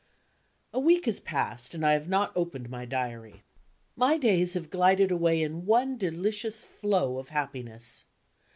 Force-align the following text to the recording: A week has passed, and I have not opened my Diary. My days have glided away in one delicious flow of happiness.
A 0.73 0.79
week 0.79 1.05
has 1.05 1.19
passed, 1.19 1.75
and 1.75 1.85
I 1.85 1.93
have 1.93 2.09
not 2.09 2.31
opened 2.35 2.71
my 2.71 2.85
Diary. 2.85 3.43
My 3.95 4.17
days 4.17 4.55
have 4.55 4.71
glided 4.71 5.11
away 5.11 5.43
in 5.43 5.67
one 5.67 5.95
delicious 5.95 6.63
flow 6.63 7.19
of 7.19 7.29
happiness. 7.29 8.05